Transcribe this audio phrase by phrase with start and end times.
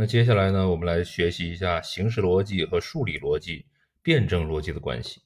[0.00, 3.66] 那接下来呢，我们来学习一下形式逻辑和数理逻辑、
[4.00, 5.20] 辩证逻辑的关系。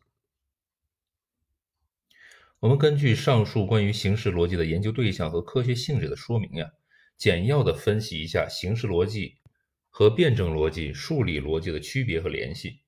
[2.58, 6.73] 我们根据上述关于形式逻辑的研究对象和科学性质的说明呀，
[7.17, 9.37] 简要的分析一下形式逻辑
[9.91, 12.80] 和辩证逻辑、数理逻辑的区别和联系。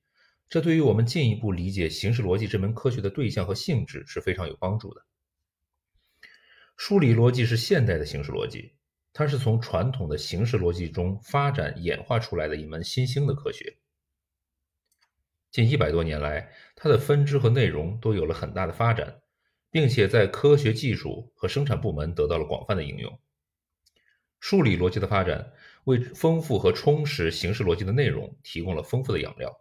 [0.49, 5.05] 这对于我们进一步理解形式逻辑这门科学的对象和性质是非常有帮助的。
[6.75, 8.73] 数理逻辑是现代的形式逻辑。
[9.17, 13.75] 它是从传统的形式逻辑中发展演化出来的一门新兴的科学。
[15.49, 19.21] 近一百多年来，它的分支和内容都有了很大的发展，
[19.71, 23.19] 并且在科学技术和生产部门得到了广泛的应用。
[24.39, 25.51] 数理逻辑的发展
[25.85, 29.51] 为丰富和充实形式逻辑的内容提供了丰富的养料。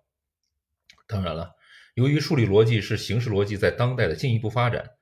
[1.06, 1.54] 当然了，
[1.94, 4.95] 由于数理逻辑是形式逻辑在当代的进一步发展。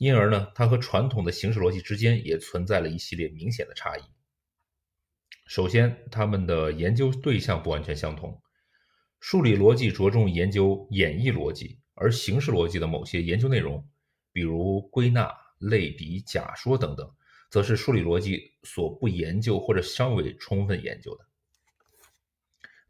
[0.00, 4.00] 因而呢，它和传统的形式逻辑之间也存在了一系列明显的差异。
[5.46, 8.40] 首先，他们的研究对象不完全相同。
[9.20, 13.86] 数理逻辑着重研究演绎逻辑，而形式逻辑的某些研究内容，
[14.32, 17.14] 比如归纳、类比、假说等等，
[17.50, 21.26] 则是数理逻辑所不研究或者尚未充分研究的。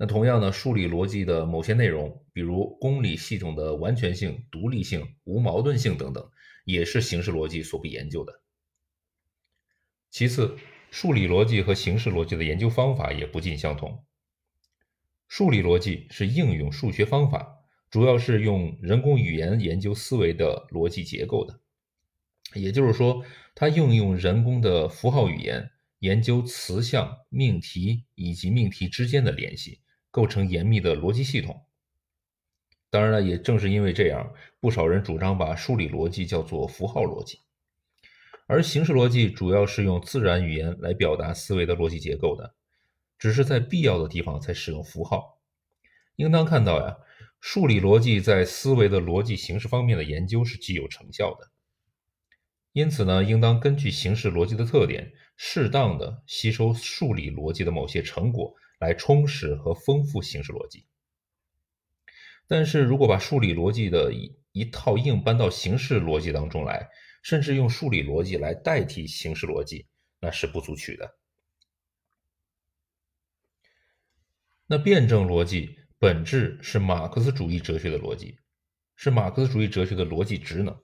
[0.00, 6.26] 那同样呢，数理逻辑的某些内容，比如公理系统的完全性、独立性、无矛盾性等等。
[6.64, 8.42] 也是形式逻辑所不研究的。
[10.10, 10.56] 其次，
[10.90, 14.04] 数理逻辑和形式逻辑的研究方法也不尽相同。
[15.26, 17.58] 数理逻辑是应用数学方法，
[17.90, 21.60] 主要是用人工语言研究思维的逻辑结构的，
[22.54, 31.64] 也就是说，它应用人工的符号语言研究词项、命题以及命题之间的联系，构成严密的逻辑系统。
[32.90, 37.38] 当然了，也正是因为这样，不少人主张把数理逻辑叫做符号逻辑，
[38.46, 42.54] 而形式逻辑主要是用自然语言来表达思维的逻辑结构的，
[43.16, 45.38] 只是在必要的地方才使用符号。
[46.16, 46.96] 应当看到呀，
[47.40, 51.49] 数理逻辑在思维的逻辑形式方面的研究是具有成效的，
[52.72, 60.86] 因此呢，应当根据形式逻辑的特点，适当的吸收数理逻辑的某些成果，来充实和丰富形式逻辑。
[62.46, 66.88] 但是如果把数理逻辑的一一套硬搬到形式逻辑当中来，
[67.22, 69.86] 甚至用数理逻辑来代替形式逻辑，
[70.20, 71.18] 那是不足取的。
[74.66, 78.38] 那辩证逻辑本质是马克思主义哲学的逻辑，
[78.94, 80.80] 是马克思主义哲学的逻辑职能。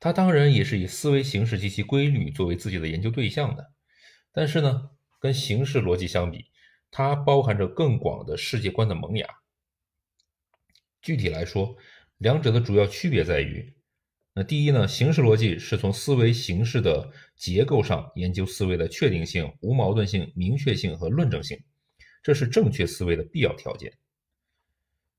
[0.00, 3.72] 它当然也是以思维形式及其规律作为自己的研究对象的，
[4.32, 6.46] 但是呢，跟形式逻辑相比，
[6.90, 9.26] 它包含着更广的世界观的萌芽。
[11.00, 11.76] 具体来说，
[12.18, 13.74] 两者的主要区别在于，
[14.34, 21.62] 那第一呢，形式逻辑是从思维形式的结构上研究思维的确定性、无矛盾性、明确性和论证性，
[22.22, 23.92] 这是正确思维的必要条件。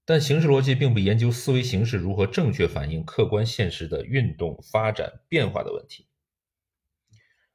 [0.06, 6.08] 但形式逻辑并不研究思维形式如何正确反映客观现实的运动、发展、变化的问题，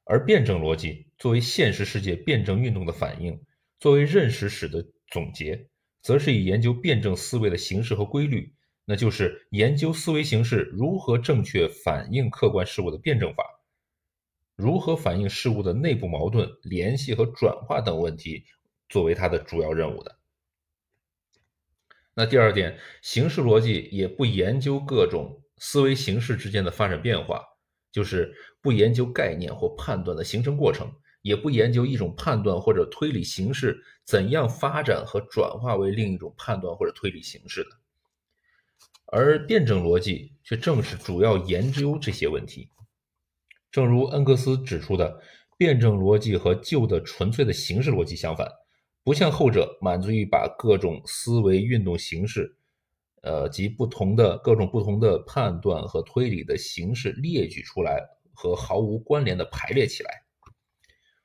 [0.03, 3.41] 而辩证逻辑作为现实世界辩证运动的反应，
[3.79, 5.67] 作为认识史的总结。
[6.03, 13.45] 则是以研究辩证思维的形式和规律，那就是研究思维形式如何正确反映客观事物的辩证法，
[14.55, 18.45] 如何反映事物的内部矛盾、联系和转化等问题，
[18.89, 20.17] 作为它的主要任务的。
[22.13, 27.41] 那第二点，形式逻辑也不研究各种思维形式之间的发展变化，
[27.91, 30.91] 就是不研究概念或判断的形成过程。
[31.23, 37.69] 也不研究一种判断或者推理形式怎样发展和转化为另一种判断或者推理形式的，
[39.05, 42.71] 而辩证逻辑却正是主要研究这些问题。
[43.69, 45.21] 正如恩格斯指出的，
[45.59, 48.51] 辩证逻辑和旧的纯粹的形式逻辑相反，
[49.03, 52.55] 不像后者满足于把各种思维运动形式，
[53.21, 57.99] 呃及不同的各种不同的判断和推理的形式列举出来
[58.33, 60.23] 和毫无关联的排列起来。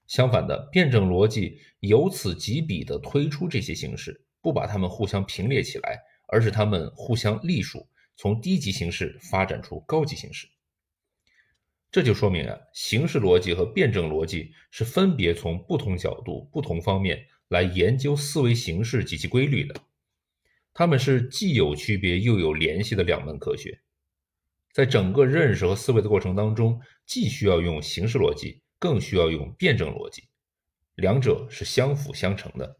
[0.07, 5.99] 相反的，辩证逻辑由此及彼地推出这些形式，不把它们互相平列起来，
[6.29, 10.49] 而是它们互相隶属，从低级形式发展出高级形式。
[11.91, 19.75] 这就说明啊，形式逻辑和辩证逻辑是分别从不同角度、不同方面来研究思维形式及其规律的。
[20.73, 23.81] 它们是既有区别又有联系的两门科学，
[24.73, 28.63] 在整个认识和思维的过程当中，既需要用形式逻辑。
[28.79, 30.25] 更需要用辩证逻辑，
[30.97, 32.79] 两者是相辅相成的。